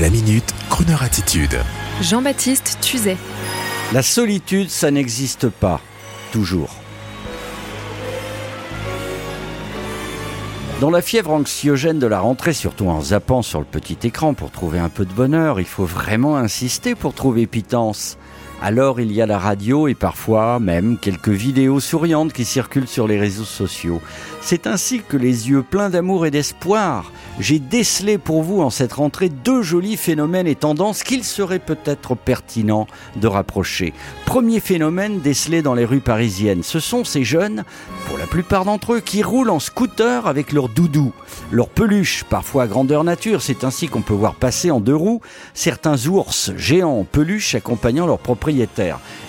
[0.00, 1.56] La minute, Kroneur attitude.
[2.02, 3.16] Jean-Baptiste Tuzet.
[3.92, 5.80] La solitude, ça n'existe pas.
[6.32, 6.74] Toujours.
[10.80, 14.50] Dans la fièvre anxiogène de la rentrée, surtout en zappant sur le petit écran pour
[14.50, 18.18] trouver un peu de bonheur, il faut vraiment insister pour trouver pitance.
[18.66, 23.06] Alors il y a la radio et parfois même quelques vidéos souriantes qui circulent sur
[23.06, 24.00] les réseaux sociaux.
[24.40, 28.94] C'est ainsi que les yeux pleins d'amour et d'espoir, j'ai décelé pour vous en cette
[28.94, 33.92] rentrée deux jolis phénomènes et tendances qu'il serait peut-être pertinent de rapprocher.
[34.24, 37.64] Premier phénomène décelé dans les rues parisiennes, ce sont ces jeunes,
[38.06, 41.12] pour la plupart d'entre eux, qui roulent en scooter avec leur doudou,
[41.52, 43.42] leur peluche, parfois grandeur nature.
[43.42, 45.20] C'est ainsi qu'on peut voir passer en deux roues
[45.52, 48.53] certains ours géants en peluche accompagnant leurs propriétaires.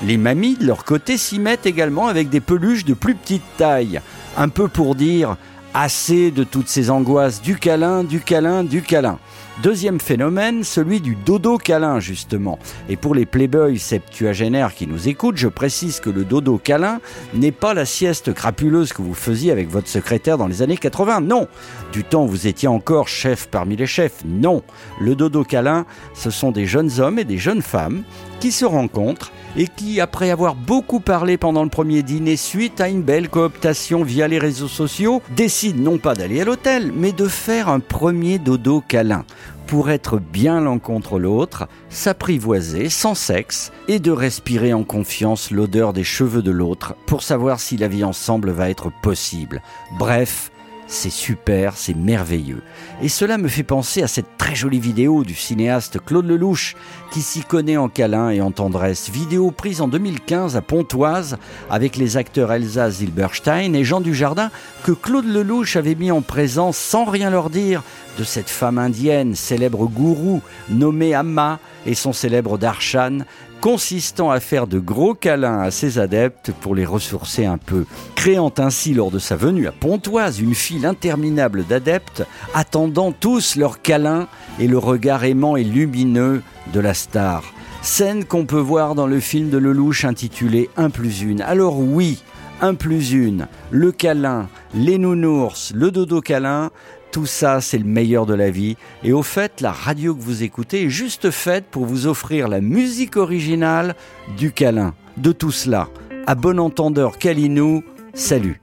[0.03, 4.01] Les mamies, de leur côté, s'y mettent également avec des peluches de plus petite taille.
[4.37, 5.37] Un peu pour dire
[5.73, 9.19] Assez de toutes ces angoisses du câlin, du câlin, du câlin.
[9.63, 12.59] Deuxième phénomène, celui du dodo câlin, justement.
[12.89, 16.99] Et pour les playboys septuagénaires qui nous écoutent, je précise que le dodo câlin
[17.33, 21.21] n'est pas la sieste crapuleuse que vous faisiez avec votre secrétaire dans les années 80.
[21.21, 21.47] Non.
[21.93, 24.25] Du temps où vous étiez encore chef parmi les chefs.
[24.25, 24.61] Non.
[24.99, 28.03] Le dodo câlin, ce sont des jeunes hommes et des jeunes femmes
[28.41, 32.89] qui se rencontrent et qui, après avoir beaucoup parlé pendant le premier dîner suite à
[32.89, 37.29] une belle cooptation via les réseaux sociaux, décident non pas d'aller à l'hôtel, mais de
[37.29, 39.23] faire un premier dodo câlin
[39.67, 45.93] pour être bien l'un contre l'autre, s'apprivoiser sans sexe et de respirer en confiance l'odeur
[45.93, 49.61] des cheveux de l'autre pour savoir si la vie ensemble va être possible.
[49.97, 50.51] Bref,
[50.87, 52.61] c'est super, c'est merveilleux.
[53.01, 56.75] Et cela me fait penser à cette très jolie vidéo du cinéaste Claude Lelouch
[57.11, 59.09] qui s'y connaît en câlin et en tendresse.
[59.09, 61.37] Vidéo prise en 2015 à Pontoise
[61.69, 64.51] avec les acteurs Elsa Zilberstein et Jean Dujardin
[64.83, 67.81] que Claude Lelouch avait mis en présence sans rien leur dire
[68.19, 73.19] de cette femme indienne, célèbre gourou nommée Amma et son célèbre darshan,
[73.61, 78.53] consistant à faire de gros câlins à ses adeptes pour les ressourcer un peu, créant
[78.57, 82.23] ainsi lors de sa venue à Pontoise une file interminable d'adeptes
[82.53, 84.27] attendant tous leurs câlins
[84.59, 86.41] et le regard aimant et lumineux
[86.73, 87.43] de la star.
[87.81, 91.41] Scène qu'on peut voir dans le film de Lelouch intitulé Un plus une.
[91.41, 92.23] Alors oui,
[92.61, 96.71] un plus une, le câlin, les nounours, le dodo câlin,
[97.15, 98.75] tout ça, c'est le meilleur de la vie.
[99.01, 102.59] Et au fait, la radio que vous écoutez est juste faite pour vous offrir la
[102.59, 103.95] musique originale
[104.37, 104.93] du câlin.
[105.15, 105.87] De tout cela.
[106.27, 107.83] À bon entendeur, Kalinou,
[108.13, 108.59] salut.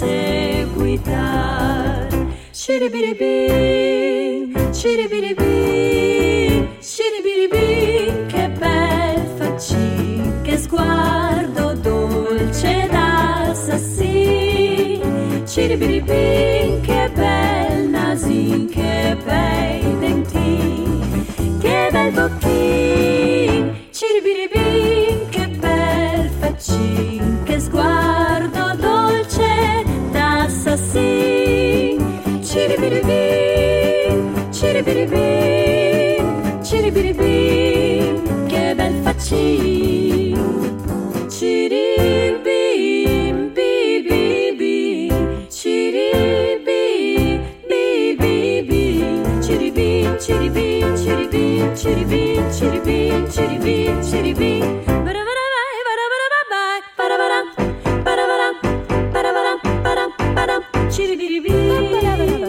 [0.00, 2.08] Seguitare.
[2.52, 15.44] Ciribiribi, ciribiribi, ciribiribi, che bel faccin, che sguardo dolce d'assassino.
[15.46, 19.80] Ciribiribi, che bel nasin, che bei
[21.92, 22.99] bel bocchin,
[51.90, 52.30] ciribim.
[52.50, 54.84] chiribim, chiribim, chiribim, chiribim.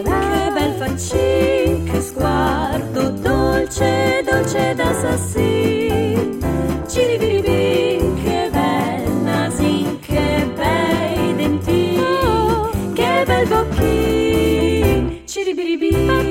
[0.04, 6.48] Che bel faccin, che sguardo dolce, dolce d'assassino.
[6.86, 15.22] Ciribiribim, che bel nasin, che bei dentini, che bel bocchin.
[15.26, 16.30] Ciribiribim,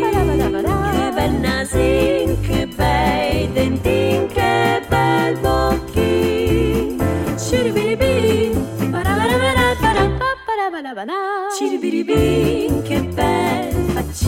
[0.92, 2.01] che bel nasin,
[10.92, 11.50] 바나바나.
[11.52, 14.28] 지리비리비 캣백 같이.